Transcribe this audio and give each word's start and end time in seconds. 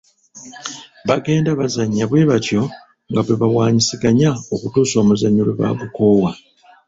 Bagenda 1.09 1.49
bazannya 1.59 2.03
bwe 2.09 2.21
batyo 2.29 2.61
nga 3.09 3.21
bwe 3.23 3.35
bawaanyisiganya 3.41 4.29
okutuusa 4.53 4.95
omuzannyo 5.03 5.43
lwe 5.45 5.57
bagukoowa. 5.59 6.31